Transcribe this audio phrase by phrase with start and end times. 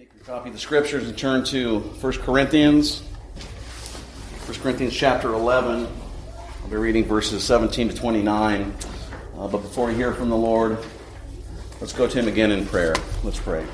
[0.00, 3.00] Take your copy of the scriptures and turn to 1 Corinthians.
[3.00, 5.86] 1 Corinthians chapter 11.
[6.62, 8.74] I'll be reading verses 17 to 29.
[9.36, 10.78] Uh, but before we hear from the Lord,
[11.82, 12.94] let's go to Him again in prayer.
[13.22, 13.66] Let's pray.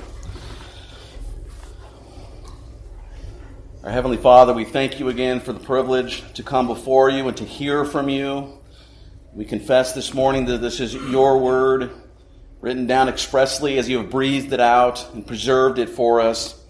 [3.84, 7.36] Our Heavenly Father, we thank you again for the privilege to come before you and
[7.36, 8.58] to hear from you.
[9.32, 11.92] We confess this morning that this is your word
[12.66, 16.60] written down expressly as you have breathed it out and preserved it for us.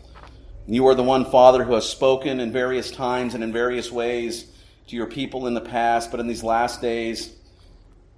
[0.67, 4.45] You are the one, Father, who has spoken in various times and in various ways
[4.89, 7.35] to your people in the past, but in these last days,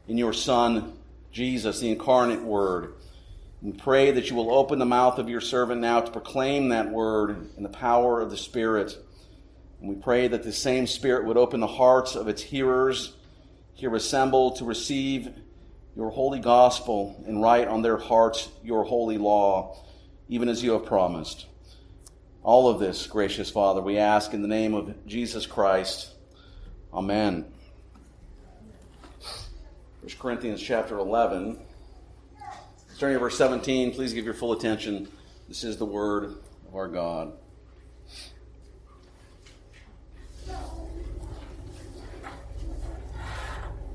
[0.08, 0.92] in your Son,
[1.30, 2.94] Jesus, the incarnate Word.
[3.62, 6.90] We pray that you will open the mouth of your servant now to proclaim that
[6.90, 8.98] word in the power of the Spirit.
[9.78, 13.14] And we pray that the same Spirit would open the hearts of its hearers
[13.74, 15.32] here assembled to receive
[15.98, 19.76] your holy gospel and write on their hearts your holy law,
[20.28, 21.46] even as you have promised.
[22.44, 26.14] All of this, gracious Father, we ask in the name of Jesus Christ.
[26.94, 27.52] Amen.
[30.00, 31.58] 1 Corinthians chapter 11.
[32.94, 35.08] Starting at verse 17, please give your full attention.
[35.48, 36.36] This is the word
[36.68, 37.32] of our God.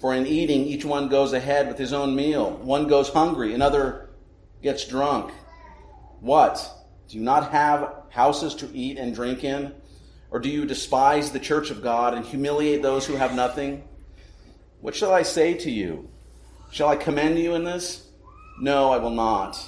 [0.00, 2.52] for in eating, each one goes ahead with his own meal.
[2.62, 4.08] One goes hungry, another
[4.62, 5.32] gets drunk.
[6.20, 6.68] What?
[7.08, 9.74] Do you not have houses to eat and drink in?
[10.30, 13.84] Or do you despise the church of God and humiliate those who have nothing?
[14.80, 16.08] What shall I say to you?
[16.70, 18.06] Shall I commend you in this?
[18.60, 19.60] No, I will not.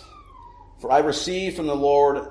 [0.80, 2.30] For I received from the Lord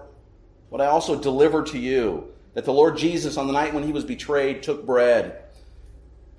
[0.69, 3.91] what I also delivered to you that the Lord Jesus, on the night when he
[3.91, 5.43] was betrayed, took bread.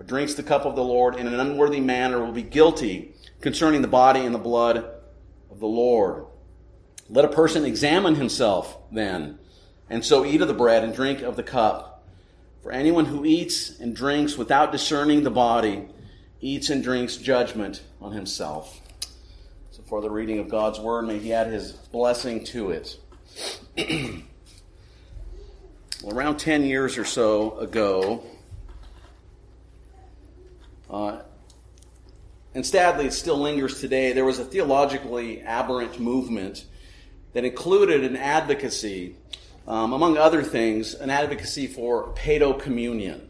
[0.00, 3.82] or drinks the cup of the Lord in an unworthy manner will be guilty concerning
[3.82, 4.78] the body and the blood
[5.50, 6.24] of the Lord.
[7.10, 9.38] Let a person examine himself then,
[9.90, 12.08] and so eat of the bread and drink of the cup.
[12.62, 15.86] For anyone who eats and drinks without discerning the body
[16.40, 18.80] eats and drinks judgment on himself.
[19.70, 22.98] So, for the reading of God's word, may He add His blessing to it.
[26.02, 28.24] well, around 10 years or so ago,
[30.90, 31.22] uh,
[32.54, 34.12] and sadly, it still lingers today.
[34.12, 36.64] There was a theologically aberrant movement
[37.32, 39.14] that included an advocacy,
[39.68, 43.28] um, among other things, an advocacy for pedo communion.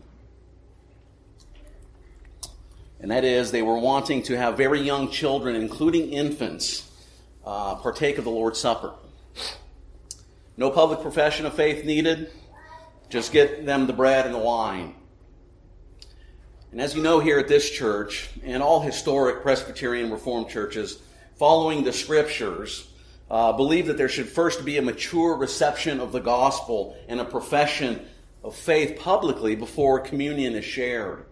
[2.99, 6.91] And that is, they were wanting to have very young children, including infants,
[7.45, 8.95] uh, partake of the Lord's Supper.
[10.57, 12.31] No public profession of faith needed,
[13.09, 14.95] just get them the bread and the wine.
[16.73, 21.03] And as you know here at this church, and all historic Presbyterian Reformed churches,
[21.37, 22.89] following the scriptures,
[23.29, 27.25] uh, believe that there should first be a mature reception of the gospel and a
[27.25, 28.07] profession
[28.45, 31.25] of faith publicly before communion is shared.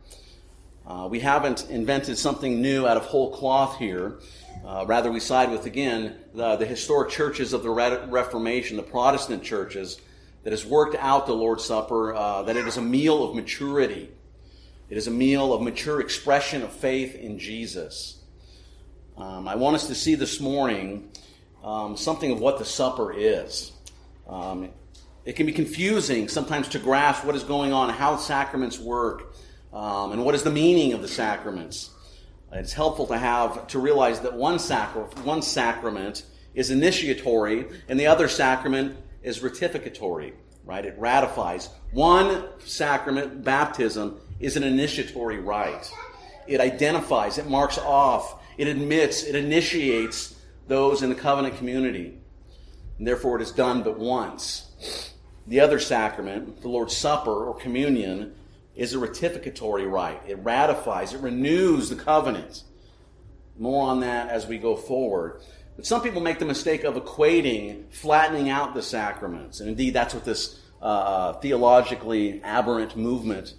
[0.84, 4.18] Uh, we haven't invented something new out of whole cloth here.
[4.66, 9.44] Uh, rather, we side with, again, the, the historic churches of the Reformation, the Protestant
[9.44, 10.00] churches,
[10.42, 14.10] that has worked out the Lord's Supper, uh, that it is a meal of maturity
[14.90, 18.22] it is a meal of mature expression of faith in Jesus.
[19.16, 21.10] Um, I want us to see this morning
[21.62, 23.72] um, something of what the supper is.
[24.28, 24.70] Um,
[25.24, 29.34] it can be confusing sometimes to grasp what is going on, how sacraments work,
[29.74, 31.90] um, and what is the meaning of the sacraments.
[32.50, 36.24] It's helpful to have to realize that one, sacra- one sacrament
[36.54, 40.32] is initiatory and the other sacrament is ratificatory,
[40.64, 40.84] right?
[40.84, 41.68] It ratifies.
[41.92, 45.90] One sacrament, baptism, is an initiatory rite.
[46.46, 50.34] It identifies, it marks off, it admits, it initiates
[50.66, 52.18] those in the covenant community.
[52.98, 55.14] And therefore, it is done but once.
[55.46, 58.34] The other sacrament, the Lord's Supper or communion,
[58.74, 60.20] is a ratificatory rite.
[60.26, 62.62] It ratifies, it renews the covenant.
[63.58, 65.40] More on that as we go forward.
[65.76, 69.60] But some people make the mistake of equating, flattening out the sacraments.
[69.60, 73.54] And indeed, that's what this uh, theologically aberrant movement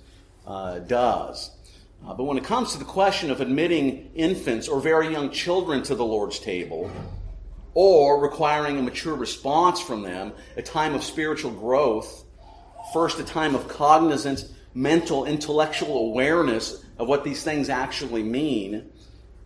[0.50, 1.52] uh, does.
[2.06, 5.84] Uh, but when it comes to the question of admitting infants or very young children
[5.84, 6.90] to the Lord's table,
[7.76, 12.26] or requiring a mature response from them, a time of spiritual growth,
[12.94, 18.90] first a time of cognizant, mental, intellectual awareness of what these things actually mean,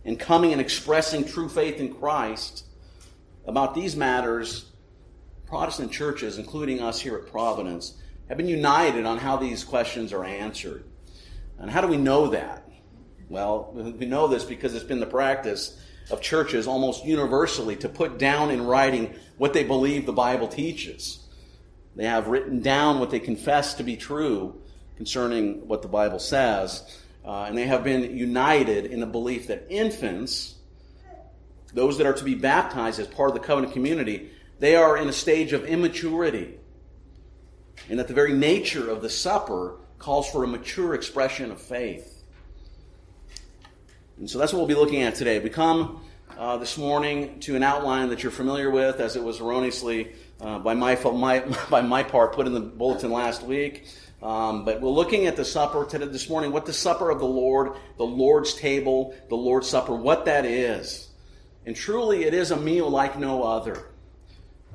[0.06, 2.66] and coming and expressing true faith in Christ,
[3.46, 4.72] about these matters,
[5.48, 7.98] Protestant churches, including us here at Providence,
[8.30, 10.86] have been united on how these questions are answered.
[11.64, 12.68] And how do we know that?
[13.30, 15.80] Well, we know this because it's been the practice
[16.12, 21.26] of churches almost universally to put down in writing what they believe the Bible teaches.
[21.96, 24.62] They have written down what they confess to be true
[24.98, 29.66] concerning what the Bible says, uh, and they have been united in the belief that
[29.70, 30.56] infants,
[31.74, 35.08] those that are to be baptized as part of the covenant community, they are in
[35.08, 36.60] a stage of immaturity,
[37.90, 42.26] and that the very nature of the supper calls for a mature expression of faith.
[44.20, 45.40] And so that's what we'll be looking at today.
[45.40, 46.04] We come
[46.38, 50.12] uh, this morning to an outline that you're familiar with, as it was erroneously
[50.42, 51.40] uh, by, my, my,
[51.70, 53.88] by my part put in the bulletin last week.
[54.22, 57.26] Um, but we're looking at the supper today, this morning, what the supper of the
[57.26, 61.08] Lord, the Lord's table, the Lord's supper, what that is.
[61.66, 63.86] And truly, it is a meal like no other.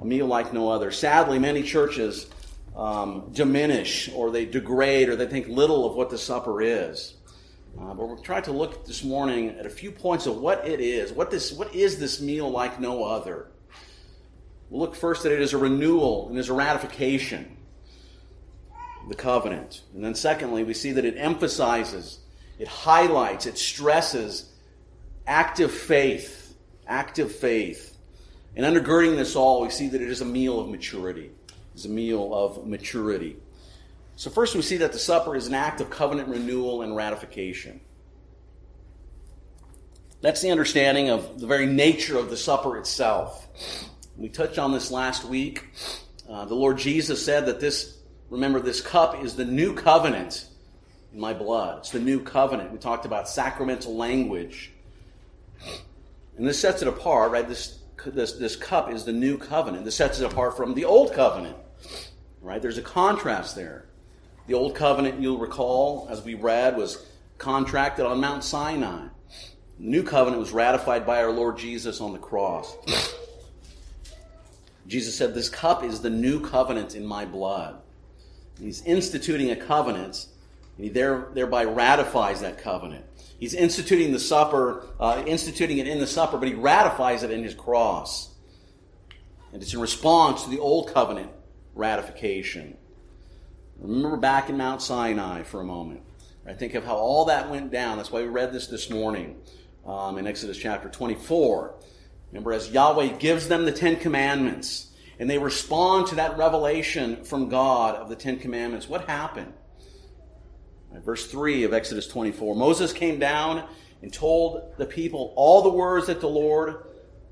[0.01, 0.91] A meal like no other.
[0.91, 2.29] Sadly, many churches
[2.79, 7.15] um, diminish or they degrade or they think little of what the supper is.
[7.79, 10.81] Uh, but we're trying to look this morning at a few points of what it
[10.81, 11.13] is.
[11.13, 13.49] What this, what is this meal like no other?
[14.71, 17.57] We'll look first at it as a renewal and as a ratification,
[19.09, 19.83] the covenant.
[19.95, 22.21] And then secondly, we see that it emphasizes,
[22.59, 24.53] it highlights, it stresses
[25.27, 26.55] active faith,
[26.87, 27.97] active faith.
[28.57, 31.31] And undergirding this all, we see that it is a meal of maturity.
[31.79, 33.37] It's a meal of maturity.
[34.17, 37.81] So, first, we see that the supper is an act of covenant renewal and ratification.
[40.21, 43.47] That's the understanding of the very nature of the supper itself.
[44.17, 45.67] We touched on this last week.
[46.29, 47.99] Uh, the Lord Jesus said that this,
[48.29, 50.49] remember, this cup is the new covenant
[51.13, 51.79] in my blood.
[51.79, 52.73] It's the new covenant.
[52.73, 54.73] We talked about sacramental language.
[56.37, 57.47] And this sets it apart, right?
[57.47, 59.85] This, this, this cup is the new covenant.
[59.85, 61.57] This sets it apart from the old covenant,
[62.41, 62.61] right?
[62.61, 63.87] There's a contrast there.
[64.47, 67.05] The Old Covenant, you'll recall, as we read, was
[67.37, 69.09] contracted on Mount Sinai.
[69.79, 72.77] The New Covenant was ratified by our Lord Jesus on the cross.
[74.87, 77.77] Jesus said, This cup is the new covenant in my blood.
[78.59, 80.27] He's instituting a covenant,
[80.77, 83.05] and he there, thereby ratifies that covenant.
[83.39, 87.45] He's instituting the supper, uh, instituting it in the supper, but he ratifies it in
[87.45, 88.31] his cross.
[89.53, 91.31] And it's in response to the old covenant
[91.79, 92.77] ratification.
[93.79, 96.03] Remember back in Mount Sinai for a moment.
[96.47, 97.97] I think of how all that went down.
[97.97, 99.37] That's why we read this this morning
[99.87, 101.75] um, in Exodus chapter 24.
[102.33, 107.49] Remember, as Yahweh gives them the Ten Commandments, and they respond to that revelation from
[107.49, 109.53] God of the Ten Commandments, what happened?
[111.05, 113.69] Verse 3 of Exodus 24 Moses came down
[114.03, 116.87] and told the people all the words that the Lord,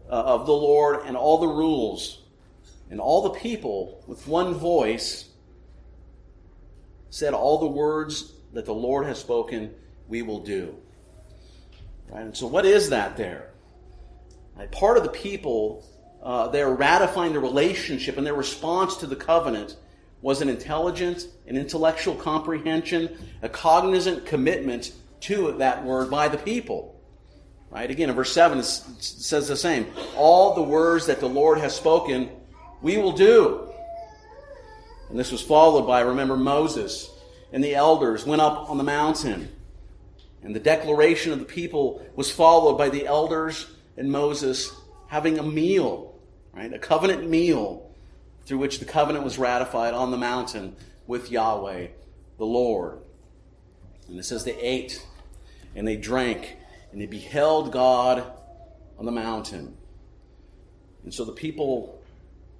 [0.08, 2.25] uh, of the Lord, and all the rules.
[2.90, 5.28] And all the people, with one voice,
[7.10, 9.74] said, All the words that the Lord has spoken,
[10.08, 10.74] we will do.
[12.08, 12.22] Right?
[12.22, 13.50] And so, what is that there?
[14.56, 14.70] Right?
[14.70, 15.84] Part of the people,
[16.22, 19.76] uh, they're ratifying the relationship and their response to the covenant
[20.22, 27.00] was an intelligent an intellectual comprehension, a cognizant commitment to that word by the people.
[27.70, 27.90] Right?
[27.90, 29.86] Again, in verse 7, it says the same.
[30.16, 32.30] All the words that the Lord has spoken,
[32.82, 33.68] we will do.
[35.08, 37.10] And this was followed by, remember, Moses
[37.52, 39.48] and the elders went up on the mountain.
[40.42, 43.66] And the declaration of the people was followed by the elders
[43.96, 44.72] and Moses
[45.08, 46.14] having a meal,
[46.52, 46.72] right?
[46.72, 47.90] A covenant meal
[48.44, 51.88] through which the covenant was ratified on the mountain with Yahweh,
[52.38, 52.98] the Lord.
[54.08, 55.04] And it says they ate
[55.74, 56.56] and they drank
[56.92, 58.24] and they beheld God
[58.98, 59.76] on the mountain.
[61.04, 61.95] And so the people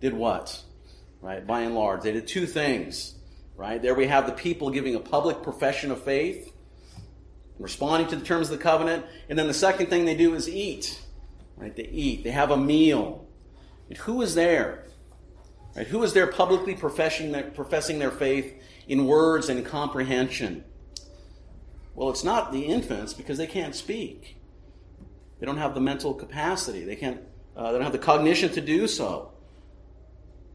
[0.00, 0.62] did what?
[1.26, 1.44] right?
[1.44, 3.14] By and large, they did two things,
[3.56, 3.80] right?
[3.82, 6.52] There we have the people giving a public profession of faith,
[7.58, 10.48] responding to the terms of the covenant, and then the second thing they do is
[10.48, 11.02] eat,
[11.56, 11.74] right?
[11.74, 12.22] They eat.
[12.22, 13.26] They have a meal.
[13.88, 14.84] And who is there?
[15.74, 15.86] Right?
[15.88, 20.64] Who is there publicly professing their, professing their faith in words and comprehension?
[21.96, 24.36] Well, it's not the infants because they can't speak.
[25.40, 26.84] They don't have the mental capacity.
[26.84, 27.20] They can't.
[27.56, 29.32] Uh, they don't have the cognition to do so.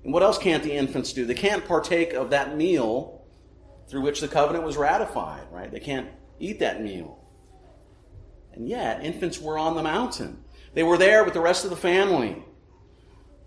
[0.03, 1.25] And what else can't the infants do?
[1.25, 3.23] They can't partake of that meal
[3.87, 5.43] through which the covenant was ratified.
[5.51, 5.71] Right?
[5.71, 7.19] They can't eat that meal.
[8.53, 10.43] And yet, infants were on the mountain.
[10.73, 12.43] They were there with the rest of the family.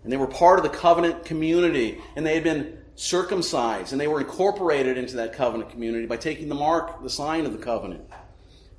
[0.03, 1.99] And they were part of the covenant community.
[2.15, 3.91] And they had been circumcised.
[3.91, 7.51] And they were incorporated into that covenant community by taking the mark, the sign of
[7.51, 8.09] the covenant.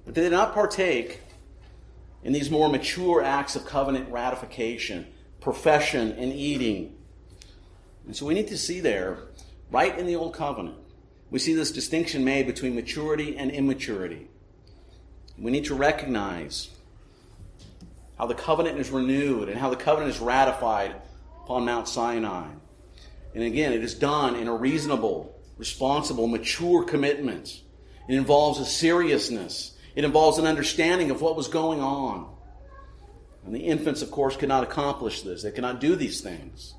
[0.05, 1.21] But they did not partake
[2.23, 5.07] in these more mature acts of covenant ratification,
[5.41, 6.96] profession, and eating.
[8.07, 9.19] And so we need to see there,
[9.71, 10.77] right in the Old Covenant,
[11.31, 14.29] we see this distinction made between maturity and immaturity.
[15.37, 16.71] We need to recognize
[18.17, 20.95] how the covenant is renewed and how the covenant is ratified
[21.45, 22.47] upon Mount Sinai.
[23.35, 27.61] And again, it is done in a reasonable, responsible, mature commitment.
[28.09, 29.77] It involves a seriousness.
[29.95, 32.33] It involves an understanding of what was going on.
[33.45, 35.43] And the infants, of course, could not accomplish this.
[35.43, 36.75] They cannot do these things.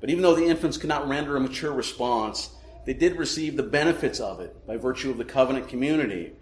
[0.00, 2.50] But even though the infants could not render a mature response,
[2.86, 6.32] they did receive the benefits of it by virtue of the covenant community.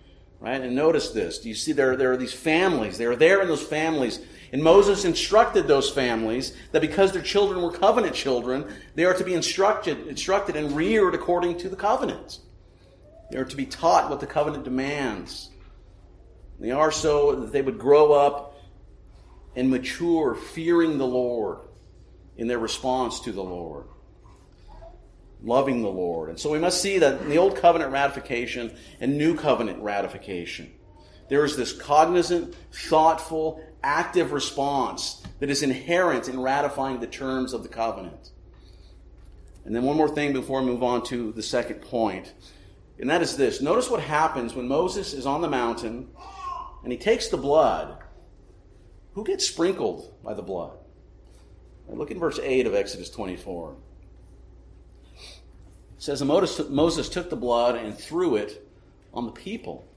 [0.41, 0.61] Right?
[0.61, 1.39] And notice this.
[1.39, 2.97] Do you see there, there are these families?
[2.97, 4.21] They are there in those families
[4.53, 9.25] and Moses instructed those families that because their children were covenant children, they are to
[9.25, 12.41] be instructed, instructed and reared according to the covenant.
[13.31, 15.51] They are to be taught what the covenant demands.
[16.59, 18.55] They are so that they would grow up
[19.55, 21.59] and mature, fearing the Lord
[22.39, 23.87] in their response to the Lord,
[25.43, 26.31] loving the Lord.
[26.31, 30.73] And so we must see that in the Old Covenant ratification and New Covenant ratification,
[31.29, 37.63] there is this cognizant, thoughtful, active response that is inherent in ratifying the terms of
[37.63, 38.31] the covenant.
[39.65, 42.33] And then one more thing before I move on to the second point,
[42.99, 43.61] and that is this.
[43.61, 46.09] Notice what happens when Moses is on the mountain
[46.83, 47.99] and he takes the blood.
[49.13, 50.78] Who gets sprinkled by the blood?
[51.91, 53.75] Look in verse 8 of Exodus 24.
[55.99, 58.65] It says, Moses took the blood and threw it
[59.13, 59.89] on the people.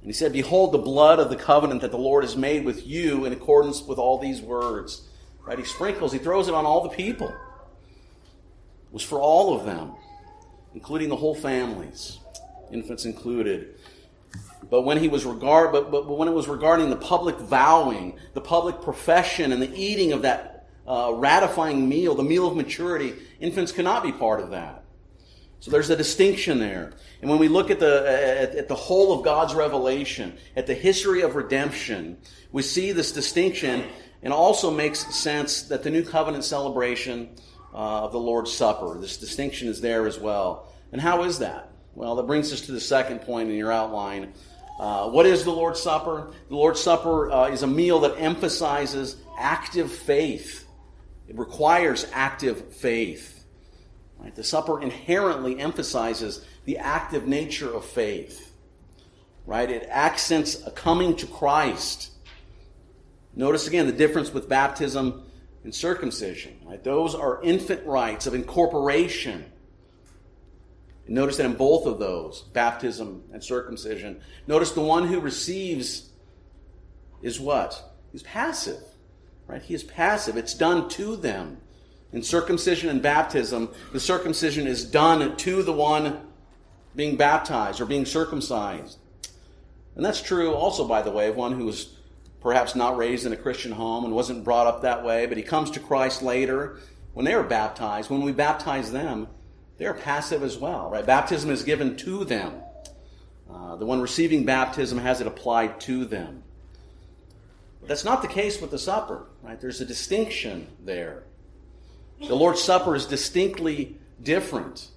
[0.00, 2.86] And he said, Behold the blood of the covenant that the Lord has made with
[2.86, 5.08] you in accordance with all these words.
[5.44, 5.58] Right?
[5.58, 7.28] He sprinkles, he throws it on all the people.
[7.28, 9.92] It was for all of them,
[10.74, 12.18] including the whole families,
[12.70, 13.74] infants included.
[14.70, 18.18] But when he was regard, but, but, but when it was regarding the public vowing,
[18.34, 20.53] the public profession, and the eating of that
[20.86, 24.84] uh, ratifying meal, the meal of maturity, infants cannot be part of that.
[25.60, 26.92] So there's a distinction there.
[27.22, 30.74] And when we look at the, at, at, the whole of God's revelation, at the
[30.74, 32.18] history of redemption,
[32.52, 33.84] we see this distinction
[34.22, 37.30] and also makes sense that the new covenant celebration
[37.72, 40.70] uh, of the Lord's Supper, this distinction is there as well.
[40.92, 41.70] And how is that?
[41.94, 44.34] Well, that brings us to the second point in your outline.
[44.78, 46.32] Uh, what is the Lord's Supper?
[46.48, 50.63] The Lord's Supper uh, is a meal that emphasizes active faith.
[51.28, 53.44] It requires active faith.
[54.18, 54.34] Right?
[54.34, 58.52] The supper inherently emphasizes the active nature of faith.
[59.46, 59.70] Right?
[59.70, 62.10] It accents a coming to Christ.
[63.34, 65.24] Notice again the difference with baptism
[65.64, 66.58] and circumcision.
[66.64, 66.82] Right?
[66.82, 69.50] Those are infant rites of incorporation.
[71.06, 76.08] Notice that in both of those, baptism and circumcision, notice the one who receives
[77.20, 77.94] is what?
[78.10, 78.82] He's passive.
[79.46, 79.62] Right?
[79.62, 80.36] He is passive.
[80.36, 81.58] It's done to them.
[82.12, 86.20] In circumcision and baptism, the circumcision is done to the one
[86.94, 88.98] being baptized or being circumcised.
[89.96, 91.96] And that's true also, by the way, of one who was
[92.40, 95.42] perhaps not raised in a Christian home and wasn't brought up that way, but he
[95.42, 96.78] comes to Christ later.
[97.14, 99.26] When they are baptized, when we baptize them,
[99.78, 101.04] they are passive as well, right?
[101.04, 102.54] Baptism is given to them.
[103.52, 106.43] Uh, the one receiving baptism has it applied to them.
[107.86, 109.60] That's not the case with the supper, right?
[109.60, 111.24] There's a distinction there.
[112.20, 114.88] The Lord's Supper is distinctly different.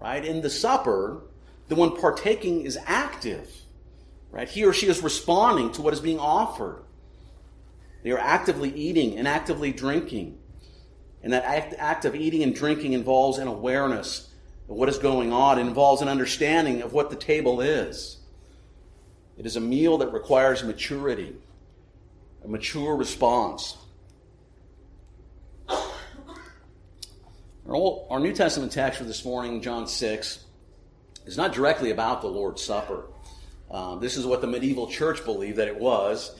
[0.00, 0.24] Right?
[0.24, 1.22] In the supper,
[1.68, 3.50] the one partaking is active.
[4.30, 4.48] Right?
[4.48, 6.82] He or she is responding to what is being offered.
[8.02, 10.38] They are actively eating and actively drinking.
[11.22, 14.30] And that act, act of eating and drinking involves an awareness
[14.68, 15.58] of what is going on.
[15.58, 18.18] It involves an understanding of what the table is.
[19.38, 21.34] It is a meal that requires maturity,
[22.44, 23.76] a mature response.
[27.66, 30.44] Our, old, our New Testament text for this morning, John 6,
[31.24, 33.06] is not directly about the Lord's Supper.
[33.70, 36.38] Um, this is what the medieval church believed that it was.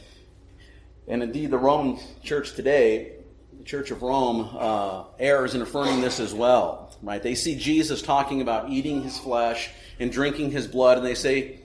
[1.09, 3.13] And indeed, the Roman church today
[3.59, 6.95] the Church of Rome uh, errs in affirming this as well.
[7.03, 7.23] Right?
[7.23, 11.61] They see Jesus talking about eating his flesh and drinking his blood, and they say,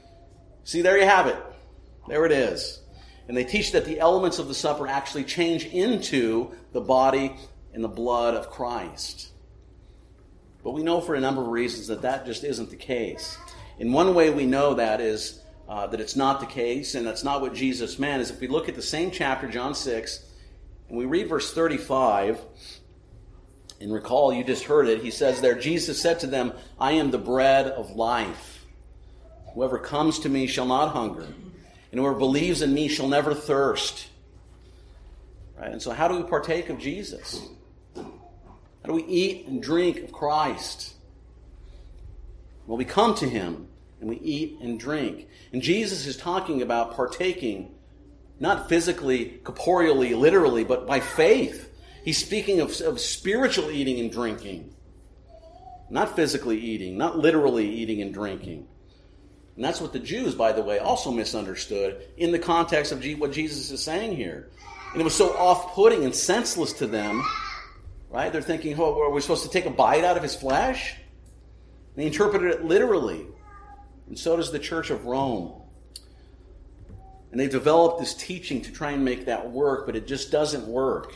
[0.63, 1.37] "See, there you have it.
[2.07, 2.79] There it is."
[3.29, 7.35] And they teach that the elements of the supper actually change into the body
[7.75, 9.29] and the blood of Christ.
[10.63, 13.37] But we know for a number of reasons that that just isn't the case.
[13.77, 17.23] In one way we know that is uh, that it's not the case, and that's
[17.23, 20.25] not what Jesus meant, is if we look at the same chapter, John 6,
[20.89, 22.41] and we read verse 35,
[23.79, 27.11] and recall you just heard it, he says there, Jesus said to them, I am
[27.11, 28.65] the bread of life.
[29.53, 31.27] Whoever comes to me shall not hunger
[31.91, 34.07] and whoever believes in me shall never thirst.
[35.57, 35.71] Right?
[35.71, 37.41] And so, how do we partake of Jesus?
[37.95, 40.93] How do we eat and drink of Christ?
[42.65, 43.67] Well, we come to him
[43.99, 45.27] and we eat and drink.
[45.51, 47.73] And Jesus is talking about partaking,
[48.39, 51.69] not physically, corporeally, literally, but by faith.
[52.05, 54.73] He's speaking of, of spiritual eating and drinking,
[55.89, 58.67] not physically eating, not literally eating and drinking.
[59.59, 63.33] And that's what the Jews, by the way, also misunderstood in the context of what
[63.33, 64.47] Jesus is saying here.
[64.93, 67.21] And it was so off putting and senseless to them,
[68.09, 68.31] right?
[68.31, 70.95] They're thinking, oh, are we supposed to take a bite out of his flesh?
[71.97, 73.27] They interpreted it literally.
[74.07, 75.61] And so does the Church of Rome.
[77.31, 80.67] And they've developed this teaching to try and make that work, but it just doesn't
[80.67, 81.13] work.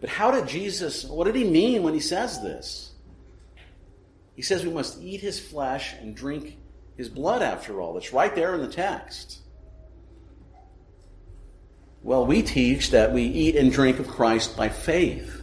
[0.00, 2.92] But how did Jesus, what did he mean when he says this?
[4.36, 6.58] He says we must eat his flesh and drink
[6.98, 7.96] his blood, after all.
[7.96, 9.38] It's right there in the text.
[12.02, 15.42] Well, we teach that we eat and drink of Christ by faith.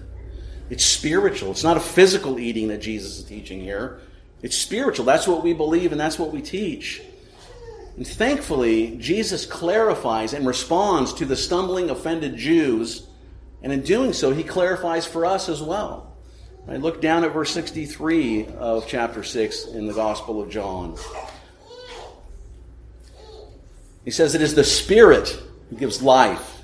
[0.69, 1.51] It's spiritual.
[1.51, 4.01] It's not a physical eating that Jesus is teaching here.
[4.41, 5.05] It's spiritual.
[5.05, 7.01] That's what we believe and that's what we teach.
[7.95, 13.07] And thankfully, Jesus clarifies and responds to the stumbling, offended Jews.
[13.61, 16.17] And in doing so, he clarifies for us as well.
[16.67, 20.97] I look down at verse 63 of chapter 6 in the Gospel of John.
[24.05, 26.61] He says it is the Spirit who gives life.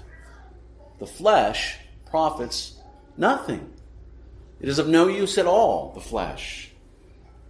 [1.00, 2.76] The flesh profits
[3.18, 3.74] nothing.
[4.60, 6.72] It is of no use at all, the flesh.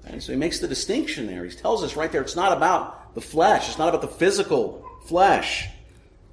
[0.06, 1.44] And so he makes the distinction there.
[1.44, 4.88] He tells us right there it's not about the flesh, it's not about the physical
[5.06, 5.68] flesh.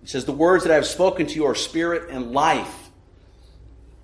[0.00, 2.90] He says, The words that I have spoken to you are spirit and life.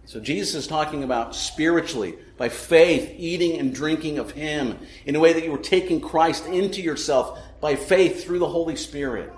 [0.06, 5.20] So Jesus is talking about spiritually, by faith, eating and drinking of Him, in a
[5.20, 9.32] way that you are taking Christ into yourself by faith through the Holy Spirit.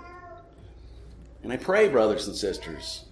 [1.47, 3.05] And I pray, brothers and sisters,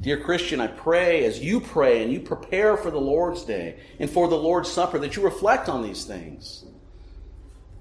[0.00, 4.08] dear Christian, I pray as you pray and you prepare for the Lord's Day and
[4.08, 6.64] for the Lord's Supper that you reflect on these things.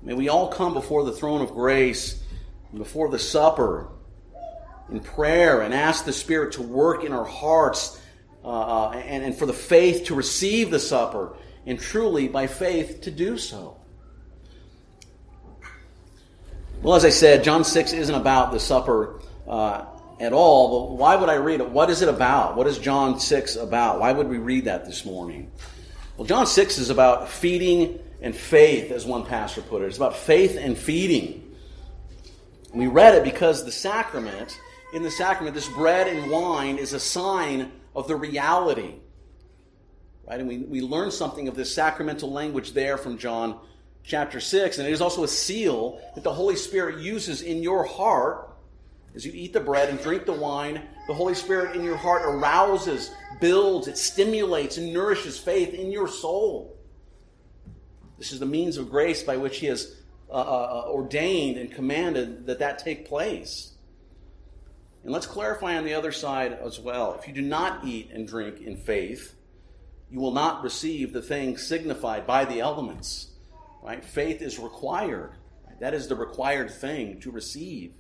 [0.02, 2.24] May we all come before the throne of grace
[2.72, 3.90] and before the supper
[4.90, 8.02] in prayer and ask the Spirit to work in our hearts
[8.44, 11.38] uh, uh and, and for the faith to receive the supper
[11.68, 13.78] and truly by faith to do so.
[16.82, 19.86] Well, as I said, John 6 isn't about the supper uh,
[20.20, 21.70] at all, but why would I read it?
[21.70, 22.56] What is it about?
[22.56, 24.00] What is John 6 about?
[24.00, 25.52] Why would we read that this morning?
[26.18, 29.86] Well, John 6 is about feeding and faith, as one pastor put it.
[29.86, 31.56] It's about faith and feeding.
[32.74, 34.60] We read it because the sacrament,
[34.94, 38.96] in the sacrament, this bread and wine is a sign of the reality.
[40.28, 40.40] Right?
[40.40, 43.60] And we, we learn something of this sacramental language there from John
[44.04, 44.80] chapter 6.
[44.80, 48.47] And it is also a seal that the Holy Spirit uses in your heart
[49.18, 52.22] as you eat the bread and drink the wine, the Holy Spirit in your heart
[52.22, 53.10] arouses,
[53.42, 56.78] builds, it stimulates, and nourishes faith in your soul.
[58.20, 59.96] This is the means of grace by which He has
[60.30, 60.38] uh, uh,
[60.86, 63.72] uh, ordained and commanded that that take place.
[65.04, 67.18] And let's clarify on the other side as well.
[67.20, 69.34] If you do not eat and drink in faith,
[70.12, 73.32] you will not receive the thing signified by the elements.
[73.82, 74.06] Right?
[74.06, 75.32] Faith is required.
[75.80, 77.94] That is the required thing to receive.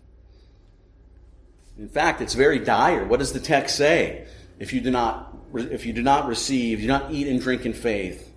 [1.78, 3.06] In fact, it's very dire.
[3.06, 4.26] What does the text say?
[4.60, 7.74] If you do not, if you do not receive, do not eat and drink in
[7.74, 8.34] faith,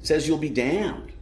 [0.00, 1.12] it says you'll be damned.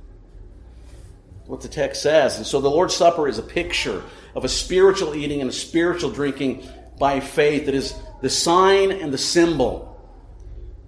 [1.47, 2.37] What the text says.
[2.37, 4.03] And so the Lord's Supper is a picture
[4.35, 9.13] of a spiritual eating and a spiritual drinking by faith that is the sign and
[9.13, 9.93] the symbol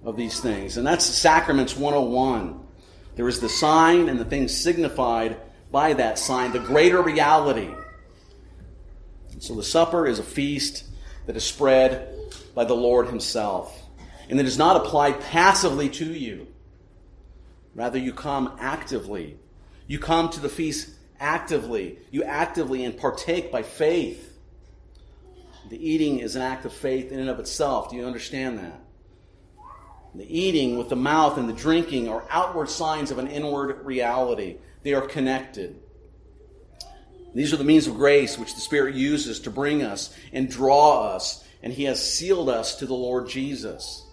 [0.03, 0.77] of these things.
[0.77, 2.59] And that's Sacraments 101.
[3.15, 5.37] There is the sign and the thing signified
[5.71, 7.69] by that sign, the greater reality
[9.39, 10.85] so the supper is a feast
[11.25, 12.09] that is spread
[12.53, 13.75] by the Lord Himself.
[14.29, 16.47] And it is not applied passively to you.
[17.73, 19.37] Rather, you come actively.
[19.87, 21.97] You come to the feast actively.
[22.11, 24.37] You actively and partake by faith.
[25.69, 27.89] The eating is an act of faith in and of itself.
[27.89, 28.81] Do you understand that?
[30.15, 34.57] The eating with the mouth and the drinking are outward signs of an inward reality.
[34.83, 35.78] They are connected.
[37.33, 41.07] These are the means of grace which the Spirit uses to bring us and draw
[41.13, 44.05] us, and He has sealed us to the Lord Jesus.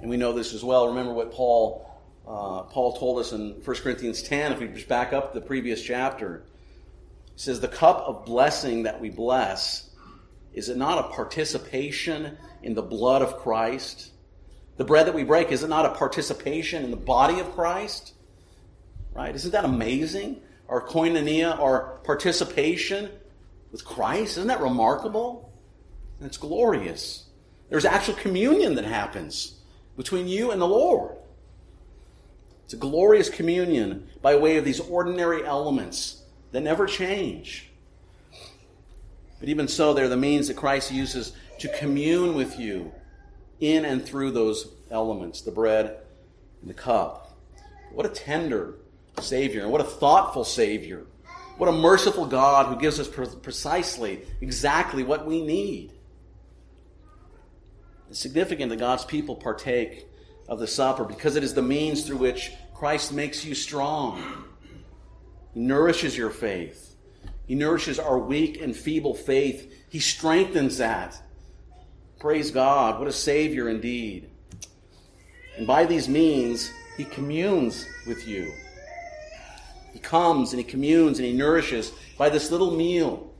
[0.00, 0.88] And we know this as well.
[0.88, 1.86] Remember what Paul
[2.26, 5.80] uh, Paul told us in 1 Corinthians 10, if we just back up the previous
[5.80, 6.42] chapter.
[7.34, 9.88] He says, The cup of blessing that we bless,
[10.52, 14.10] is it not a participation in the blood of Christ?
[14.76, 18.14] The bread that we break, is it not a participation in the body of Christ?
[19.14, 19.34] Right?
[19.34, 20.40] Isn't that amazing?
[20.68, 23.10] Our koinonia, our participation
[23.72, 25.52] with Christ, isn't that remarkable?
[26.18, 27.26] And it's glorious.
[27.68, 29.60] There's actual communion that happens
[29.96, 31.16] between you and the Lord.
[32.64, 37.70] It's a glorious communion by way of these ordinary elements that never change.
[39.38, 42.92] But even so, they're the means that Christ uses to commune with you
[43.60, 45.98] in and through those elements the bread
[46.60, 47.36] and the cup.
[47.92, 48.74] What a tender
[49.20, 51.04] Savior, and what a thoughtful Savior.
[51.56, 55.92] What a merciful God who gives us precisely, exactly what we need.
[58.10, 60.06] It's significant that God's people partake
[60.48, 64.44] of the supper because it is the means through which Christ makes you strong.
[65.54, 66.94] He nourishes your faith.
[67.46, 69.72] He nourishes our weak and feeble faith.
[69.88, 71.20] He strengthens that.
[72.18, 72.98] Praise God.
[72.98, 74.28] What a Savior indeed.
[75.56, 78.52] And by these means, He communes with you.
[79.96, 83.32] He comes and He communes and He nourishes by this little meal.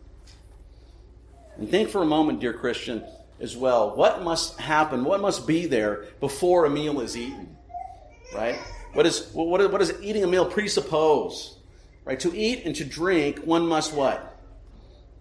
[1.58, 3.04] And think for a moment, dear Christian,
[3.38, 3.94] as well.
[3.94, 5.04] What must happen?
[5.04, 7.58] What must be there before a meal is eaten?
[8.34, 8.56] Right?
[8.94, 11.58] What, is, what, does eating a meal presuppose?
[12.06, 12.18] Right?
[12.20, 14.40] To eat and to drink, one must what?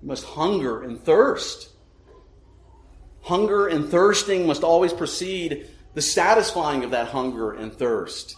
[0.02, 1.68] You must hunger and thirst.
[3.24, 8.38] Hunger and thirsting must always precede the satisfying of that hunger and thirst.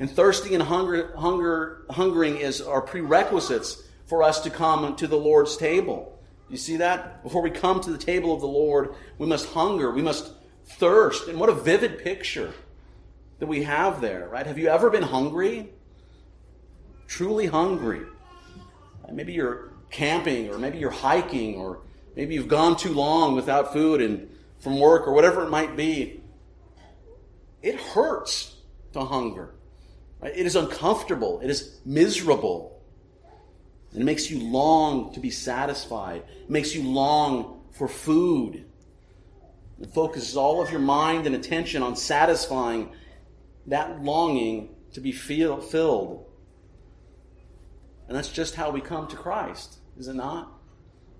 [0.00, 5.16] And thirsting and hunger, hunger, hungering is our prerequisites for us to come to the
[5.16, 6.18] Lord's table.
[6.48, 7.22] You see that?
[7.22, 10.32] Before we come to the table of the Lord, we must hunger, we must
[10.64, 11.28] thirst.
[11.28, 12.52] And what a vivid picture
[13.40, 14.46] that we have there, right?
[14.46, 15.70] Have you ever been hungry?
[17.06, 18.02] Truly hungry.
[19.12, 21.80] Maybe you're camping, or maybe you're hiking, or
[22.16, 26.22] maybe you've gone too long without food and from work, or whatever it might be.
[27.62, 28.56] It hurts
[28.92, 29.54] to hunger.
[30.20, 30.32] Right?
[30.36, 31.40] It is uncomfortable.
[31.42, 32.80] It is miserable.
[33.94, 36.22] It makes you long to be satisfied.
[36.42, 38.64] It makes you long for food.
[39.80, 42.90] It focuses all of your mind and attention on satisfying
[43.66, 46.26] that longing to be feel, filled.
[48.08, 50.52] And that's just how we come to Christ, is it not?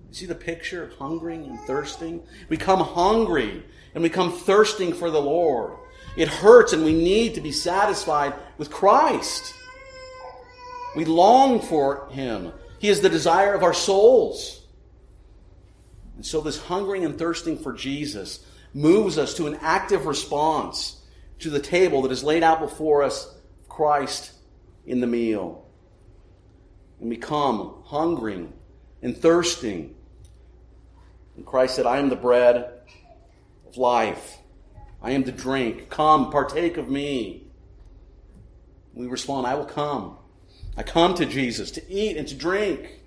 [0.09, 2.23] You see the picture of hungering and thirsting?
[2.49, 5.77] We come hungry and we come thirsting for the Lord.
[6.15, 9.53] It hurts and we need to be satisfied with Christ.
[10.95, 12.51] We long for Him.
[12.79, 14.61] He is the desire of our souls.
[16.15, 21.01] And so, this hungering and thirsting for Jesus moves us to an active response
[21.39, 23.33] to the table that is laid out before us,
[23.67, 24.31] Christ
[24.85, 25.65] in the meal.
[26.99, 28.53] And we come hungering
[29.01, 29.95] and thirsting.
[31.35, 32.71] And Christ said, I am the bread
[33.67, 34.37] of life.
[35.01, 35.89] I am the drink.
[35.89, 37.47] Come, partake of me.
[38.93, 40.17] We respond, I will come.
[40.77, 43.01] I come to Jesus to eat and to drink.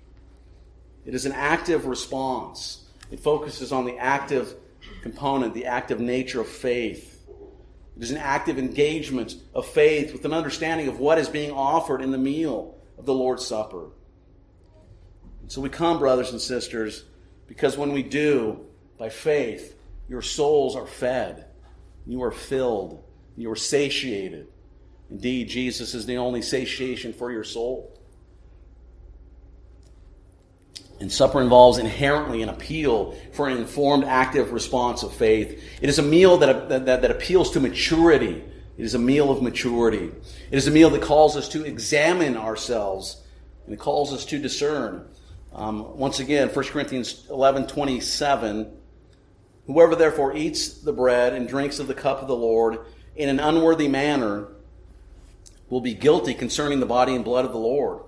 [1.05, 2.85] It is an active response.
[3.11, 4.55] It focuses on the active
[5.01, 7.23] component, the active nature of faith.
[7.95, 12.01] It is an active engagement of faith with an understanding of what is being offered
[12.01, 13.87] in the meal of the Lord's Supper.
[15.41, 17.05] And so we come, brothers and sisters,
[17.47, 18.65] because when we do,
[18.97, 19.77] by faith,
[20.09, 21.45] your souls are fed,
[22.05, 23.03] you are filled,
[23.35, 24.47] you are satiated.
[25.09, 27.91] Indeed, Jesus is the only satiation for your soul.
[30.99, 35.61] And supper involves inherently an appeal for an informed, active response of faith.
[35.81, 38.43] It is a meal that, that, that, appeals to maturity.
[38.77, 40.11] It is a meal of maturity.
[40.51, 43.21] It is a meal that calls us to examine ourselves
[43.65, 45.07] and it calls us to discern.
[45.53, 48.77] Um, once again, 1 Corinthians 11 27.
[49.67, 52.79] Whoever therefore eats the bread and drinks of the cup of the Lord
[53.15, 54.47] in an unworthy manner
[55.69, 58.03] will be guilty concerning the body and blood of the Lord.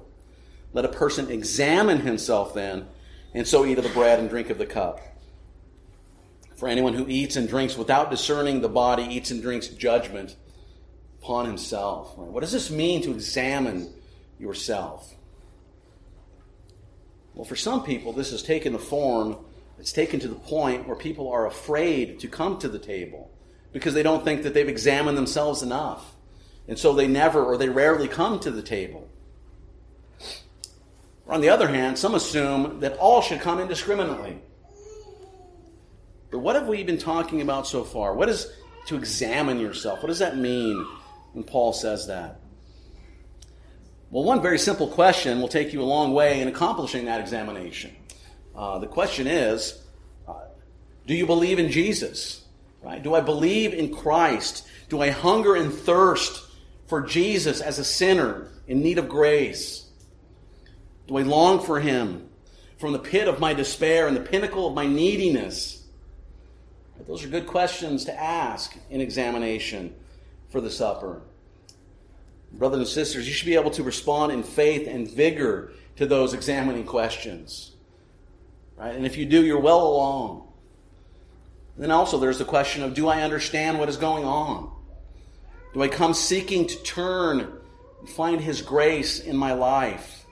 [0.73, 2.87] Let a person examine himself then,
[3.33, 5.01] and so eat of the bread and drink of the cup.
[6.55, 10.35] For anyone who eats and drinks without discerning the body eats and drinks judgment
[11.21, 12.17] upon himself.
[12.17, 13.93] What does this mean to examine
[14.39, 15.13] yourself?
[17.33, 19.37] Well, for some people, this has taken the form,
[19.79, 23.31] it's taken to the point where people are afraid to come to the table
[23.71, 26.15] because they don't think that they've examined themselves enough.
[26.67, 29.07] And so they never or they rarely come to the table.
[31.25, 34.41] Or On the other hand, some assume that all should come indiscriminately.
[36.31, 38.13] But what have we been talking about so far?
[38.13, 38.51] What is
[38.87, 40.01] to examine yourself?
[40.01, 40.85] What does that mean
[41.33, 42.39] when Paul says that?
[44.09, 47.95] Well, one very simple question will take you a long way in accomplishing that examination.
[48.57, 49.83] Uh, the question is
[50.27, 50.33] uh,
[51.05, 52.43] Do you believe in Jesus?
[52.81, 53.01] Right?
[53.01, 54.67] Do I believe in Christ?
[54.89, 56.43] Do I hunger and thirst
[56.87, 59.87] for Jesus as a sinner in need of grace?
[61.07, 62.29] Do I long for him
[62.77, 65.83] from the pit of my despair and the pinnacle of my neediness?
[67.07, 69.93] Those are good questions to ask in examination
[70.49, 71.21] for the supper.
[72.53, 76.33] Brothers and sisters, you should be able to respond in faith and vigor to those
[76.33, 77.73] examining questions.
[78.77, 78.95] Right?
[78.95, 80.47] And if you do, you're well along.
[81.77, 84.71] Then also there's the question of do I understand what is going on?
[85.73, 87.51] Do I come seeking to turn
[87.99, 90.25] and find His grace in my life?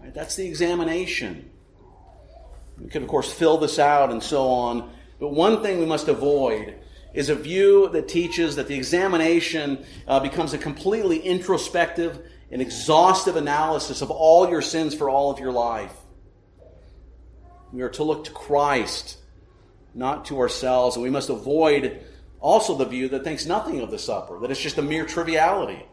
[0.00, 0.14] Right?
[0.14, 1.50] That's the examination.
[2.78, 4.92] We could, of course, fill this out and so on.
[5.20, 6.74] But one thing we must avoid
[7.14, 13.36] is a view that teaches that the examination uh, becomes a completely introspective and exhaustive
[13.36, 15.94] analysis of all your sins for all of your life.
[17.72, 19.18] We are to look to Christ,
[19.94, 22.04] not to ourselves, and we must avoid
[22.40, 25.86] also the view that thinks nothing of the supper, that it's just a mere triviality.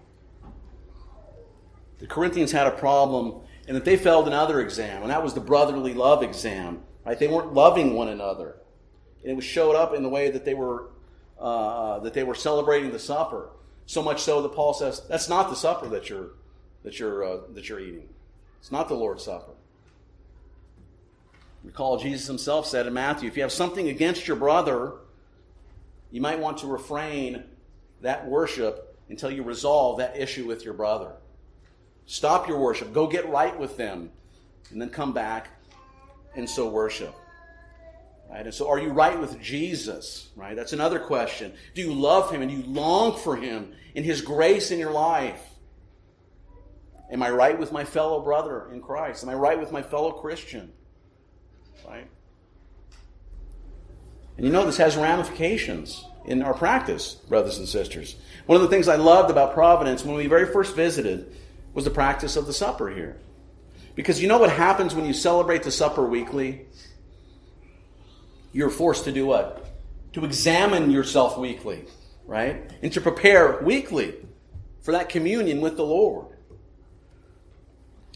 [2.00, 5.42] The Corinthians had a problem and that they failed another exam, and that was the
[5.42, 6.82] brotherly love exam.
[7.06, 7.20] Right?
[7.20, 8.56] They weren't loving one another.
[9.22, 10.90] And it was showed up in the way that they were
[11.40, 13.52] uh, that they were celebrating the supper.
[13.86, 16.32] So much so that Paul says that's not the supper that you're
[16.84, 18.10] that you're uh, that you're eating.
[18.60, 19.52] It's not the Lord's supper.
[21.64, 24.94] Recall Jesus himself said in Matthew, if you have something against your brother,
[26.12, 27.44] you might want to refrain
[28.02, 31.12] that worship until you resolve that issue with your brother.
[32.06, 34.10] Stop your worship, go get right with them,
[34.72, 35.50] and then come back
[36.36, 37.14] and so worship.
[38.30, 38.46] Right?
[38.46, 40.30] And so, are you right with Jesus?
[40.36, 40.56] Right?
[40.56, 41.52] That's another question.
[41.74, 45.44] Do you love Him and you long for Him in His grace in your life?
[47.12, 49.24] Am I right with my fellow brother in Christ?
[49.24, 50.72] Am I right with my fellow Christian?
[51.88, 52.08] Right?
[54.38, 58.16] And you know this has ramifications in our practice, brothers and sisters.
[58.46, 61.36] One of the things I loved about Providence when we very first visited
[61.74, 63.18] was the practice of the supper here.
[63.96, 66.68] Because you know what happens when you celebrate the supper weekly?
[68.52, 69.66] you're forced to do what?
[70.14, 71.86] To examine yourself weekly,
[72.26, 72.72] right?
[72.82, 74.16] And to prepare weekly
[74.82, 76.28] for that communion with the Lord.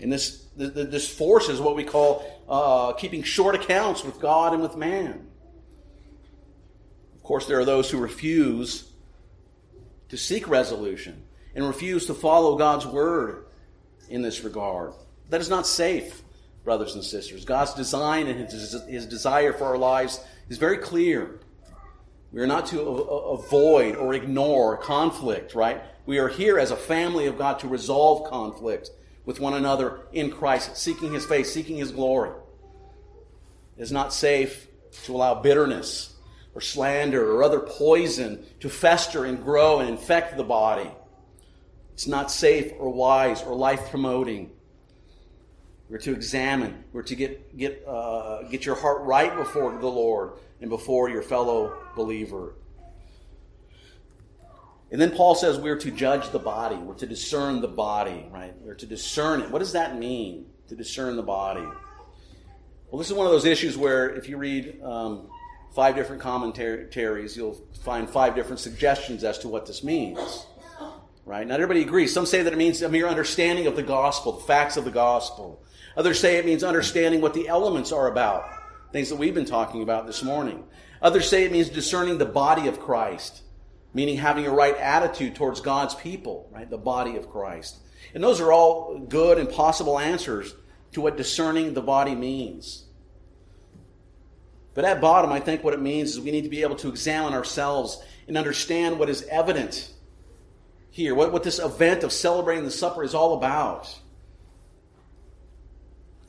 [0.04, 4.62] And this, this force is what we call uh, keeping short accounts with God and
[4.62, 5.28] with man.
[7.16, 8.92] Of course, there are those who refuse
[10.10, 11.24] to seek resolution
[11.56, 13.46] and refuse to follow God's word
[14.10, 14.94] in this regard.
[15.30, 16.22] That is not safe
[16.66, 17.46] brothers and sisters.
[17.46, 21.40] God's design and his, his desire for our lives is very clear.
[22.34, 25.82] We are not to avoid or ignore conflict, right?
[26.06, 28.90] We are here as a family of God to resolve conflict
[29.26, 32.32] with one another in Christ, seeking his face, seeking his glory.
[33.78, 34.68] It is not safe
[35.06, 36.14] to allow bitterness
[36.54, 40.90] or slander or other poison to fester and grow and infect the body.
[41.94, 44.52] It's not safe or wise or life promoting
[45.94, 46.84] we're to examine.
[46.92, 51.22] We're to get, get, uh, get your heart right before the Lord and before your
[51.22, 52.56] fellow believer.
[54.94, 56.76] And then Paul says we're to judge the body.
[56.76, 58.54] We're to discern the body, right?
[58.62, 59.50] We're to discern it.
[59.50, 61.66] What does that mean, to discern the body?
[62.92, 65.30] Well, this is one of those issues where if you read um,
[65.74, 70.46] five different commentaries, you'll find five different suggestions as to what this means.
[71.26, 71.48] Right?
[71.48, 72.14] Not everybody agrees.
[72.14, 74.92] Some say that it means a mere understanding of the gospel, the facts of the
[74.92, 75.64] gospel.
[75.98, 78.46] Others say it means understanding what the elements are about,
[78.92, 80.64] things that we've been talking about this morning.
[81.02, 83.42] Others say it means discerning the body of Christ,
[83.94, 86.70] meaning having a right attitude towards God's people, right?
[86.70, 87.78] The body of Christ.
[88.14, 90.54] And those are all good and possible answers
[90.94, 92.86] to what discerning the body means.
[94.74, 96.90] But at bottom, I think what it means is we need to be able to
[96.90, 99.92] examine ourselves and understand what is evident
[100.90, 104.00] here, what, what this event of celebrating the supper is all about.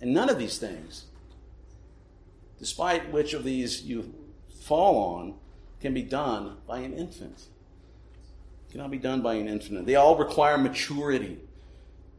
[0.01, 1.05] And none of these things,
[2.59, 4.13] despite which of these you
[4.63, 5.35] fall on,
[5.81, 7.47] can be done by an infant.
[8.75, 9.87] Cannot be done by an infant.
[9.87, 11.39] They all require maturity.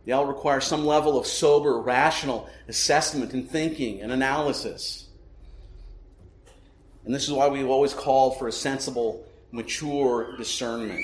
[0.06, 5.10] They all require some level of sober, rational assessment and thinking and analysis.
[7.04, 11.04] And this is why we've always called for a sensible mature discernment.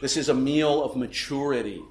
[0.00, 1.82] This is a meal of maturity.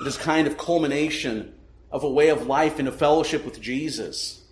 [0.00, 1.54] It is kind of culmination
[1.92, 4.42] of a way of life in a fellowship with Jesus.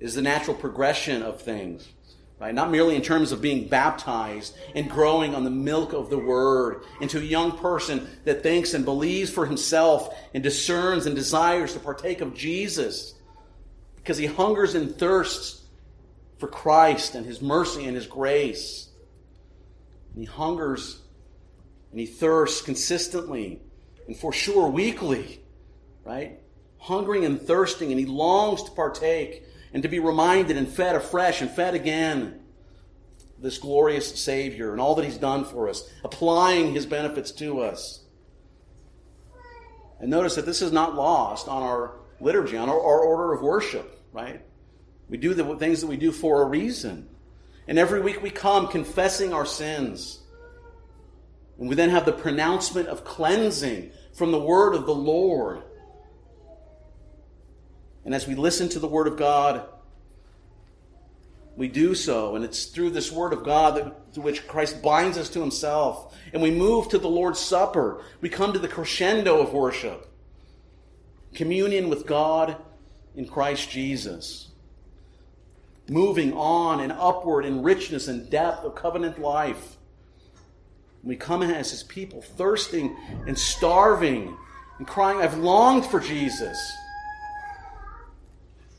[0.00, 1.86] It is the natural progression of things.
[2.40, 2.54] Right?
[2.54, 6.84] Not merely in terms of being baptized and growing on the milk of the word
[7.00, 11.80] into a young person that thinks and believes for himself and discerns and desires to
[11.80, 13.14] partake of Jesus
[13.96, 15.64] because he hungers and thirsts
[16.38, 18.88] for Christ and his mercy and his grace.
[20.12, 21.02] And he hungers
[21.90, 23.60] and he thirsts consistently
[24.06, 25.42] and for sure weekly,
[26.04, 26.40] right?
[26.78, 31.40] Hungering and thirsting, and he longs to partake and to be reminded and fed afresh
[31.40, 32.40] and fed again
[33.38, 38.00] this glorious Savior and all that He's done for us, applying His benefits to us.
[40.00, 43.42] And notice that this is not lost on our liturgy, on our, our order of
[43.42, 44.42] worship, right?
[45.08, 47.08] We do the things that we do for a reason.
[47.66, 50.20] And every week we come confessing our sins.
[51.58, 55.62] And we then have the pronouncement of cleansing from the word of the Lord.
[58.08, 59.68] And as we listen to the Word of God,
[61.56, 65.18] we do so, and it's through this Word of God that, through which Christ binds
[65.18, 66.16] us to Himself.
[66.32, 68.02] And we move to the Lord's Supper.
[68.22, 70.08] We come to the crescendo of worship
[71.34, 72.56] communion with God
[73.14, 74.52] in Christ Jesus.
[75.86, 79.76] Moving on and upward in richness and depth of covenant life.
[81.02, 84.34] We come as His people, thirsting and starving
[84.78, 86.58] and crying, I've longed for Jesus.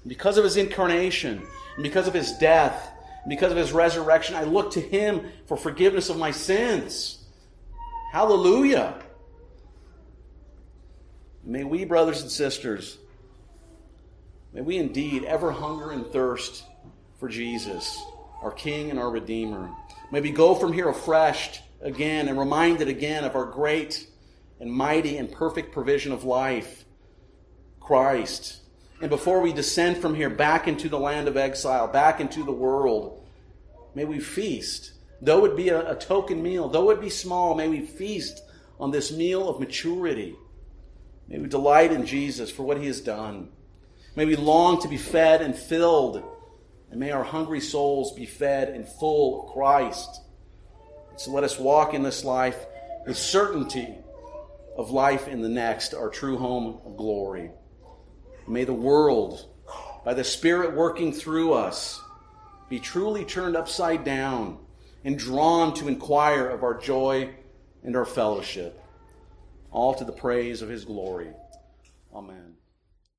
[0.10, 1.46] Because of his incarnation,
[1.76, 2.92] and because of his death,
[3.24, 7.24] and because of his resurrection, I look to him for forgiveness of my sins.
[8.12, 9.04] Hallelujah.
[11.44, 12.98] May we, brothers and sisters,
[14.52, 16.64] may we indeed ever hunger and thirst
[17.20, 18.02] for Jesus,
[18.42, 19.70] our King and our Redeemer.
[20.12, 24.08] May we go from here refreshed again and reminded again of our great
[24.60, 26.84] and mighty and perfect provision of life,
[27.80, 28.62] Christ
[29.02, 32.52] and before we descend from here back into the land of exile, back into the
[32.52, 33.26] world,
[33.96, 34.94] may we feast.
[35.22, 38.42] Though it be a, a token meal, though it be small, may we feast
[38.80, 40.36] on this meal of maturity.
[41.28, 43.50] May we delight in Jesus for what he has done.
[44.16, 46.24] May we long to be fed and filled.
[46.92, 50.22] And may our hungry souls be fed and full of Christ.
[51.18, 52.66] So let us walk in this life
[53.06, 53.96] with certainty
[54.76, 57.52] of life in the next, our true home of glory.
[58.50, 59.46] May the world,
[60.04, 62.02] by the Spirit working through us,
[62.68, 64.58] be truly turned upside down
[65.06, 67.30] and drawn to inquire of our joy
[67.84, 68.82] and our fellowship,
[69.70, 71.30] all to the praise of His glory.
[72.12, 72.49] Amen.